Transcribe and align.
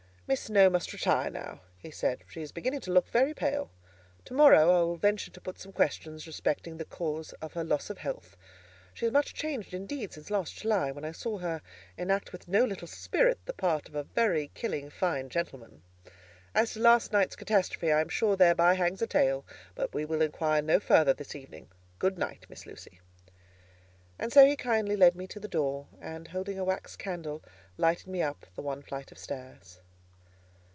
"Miss 0.27 0.39
Snowe 0.43 0.69
must 0.69 0.93
retire 0.93 1.29
now," 1.29 1.59
he 1.77 1.91
said; 1.91 2.23
"she 2.29 2.41
is 2.41 2.53
beginning 2.53 2.79
to 2.79 2.91
look 2.93 3.09
very 3.09 3.33
pale. 3.33 3.69
To 4.23 4.33
morrow 4.33 4.71
I 4.71 4.81
will 4.83 4.95
venture 4.95 5.29
to 5.29 5.41
put 5.41 5.59
some 5.59 5.73
questions 5.73 6.25
respecting 6.25 6.77
the 6.77 6.85
cause 6.85 7.33
of 7.41 7.51
her 7.51 7.65
loss 7.65 7.89
of 7.89 7.97
health. 7.97 8.37
She 8.93 9.05
is 9.05 9.11
much 9.11 9.33
changed, 9.33 9.73
indeed, 9.73 10.13
since 10.13 10.29
last 10.31 10.55
July, 10.55 10.89
when 10.89 11.03
I 11.03 11.11
saw 11.11 11.39
her 11.39 11.61
enact 11.97 12.31
with 12.31 12.47
no 12.47 12.63
little 12.63 12.87
spirit 12.87 13.39
the 13.45 13.51
part 13.51 13.89
of 13.89 13.95
a 13.95 14.03
very 14.03 14.51
killing 14.53 14.89
fine 14.89 15.27
gentleman. 15.27 15.81
As 16.55 16.71
to 16.75 16.79
last 16.79 17.11
night's 17.11 17.35
catastrophe, 17.35 17.91
I 17.91 17.99
am 17.99 18.07
sure 18.07 18.37
thereby 18.37 18.75
hangs 18.75 19.01
a 19.01 19.07
tale, 19.07 19.45
but 19.75 19.93
we 19.93 20.05
will 20.05 20.21
inquire 20.21 20.61
no 20.61 20.79
further 20.79 21.11
this 21.13 21.35
evening. 21.35 21.67
Good 21.99 22.17
night, 22.17 22.45
Miss 22.47 22.65
Lucy." 22.65 23.01
And 24.17 24.31
so 24.31 24.45
he 24.45 24.55
kindly 24.55 24.95
led 24.95 25.13
me 25.13 25.27
to 25.27 25.41
the 25.41 25.49
door, 25.49 25.87
and 25.99 26.29
holding 26.29 26.57
a 26.57 26.63
wax 26.63 26.95
candle, 26.95 27.43
lighted 27.75 28.07
me 28.07 28.21
up 28.21 28.45
the 28.55 28.61
one 28.61 28.81
flight 28.81 29.11
of 29.11 29.17
stairs. 29.17 29.81